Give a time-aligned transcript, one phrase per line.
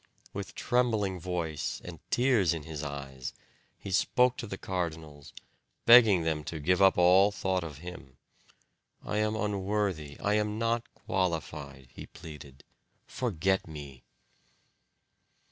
[0.33, 3.35] With trembling voice and tears in his eyes,
[3.77, 5.31] he spoke to the Cardinals,
[5.85, 8.17] begging them to give up all thought of him.
[9.03, 12.63] "I am unworthy, I am not qualified," he pleaded,
[13.05, 14.03] "forget me."